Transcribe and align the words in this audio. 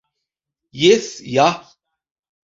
Jes, 0.83 1.09
ja. 1.33 1.45